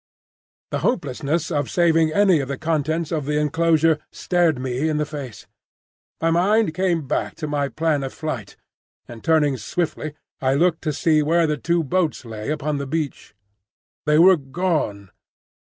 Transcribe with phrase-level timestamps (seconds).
[0.71, 5.05] The hopelessness of saving any of the contents of the enclosure stared me in the
[5.05, 5.45] face.
[6.19, 8.55] My mind came back to my plan of flight,
[9.07, 13.35] and turning swiftly I looked to see where the two boats lay upon the beach.
[14.07, 15.11] They were gone!